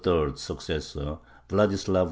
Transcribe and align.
's 0.03 0.41
successor, 0.41 1.19
Vladislav 1.47 1.97
IV. 1.97 1.99